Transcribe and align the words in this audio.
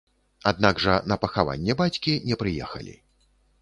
Аднак 0.51 0.81
жа 0.85 0.95
на 1.13 1.19
пахаванне 1.27 1.79
бацькі 1.85 2.19
не 2.31 2.35
прыехалі. 2.45 3.03